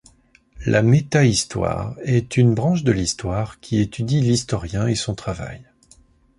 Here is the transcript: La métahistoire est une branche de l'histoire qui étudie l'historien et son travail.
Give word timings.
La 0.65 0.81
métahistoire 0.81 1.93
est 2.03 2.35
une 2.35 2.55
branche 2.55 2.83
de 2.83 2.91
l'histoire 2.91 3.59
qui 3.59 3.79
étudie 3.81 4.19
l'historien 4.21 4.87
et 4.87 4.95
son 4.95 5.13
travail. 5.13 5.61